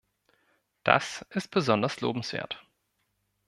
[0.83, 2.65] Das ist besonders lobenswert.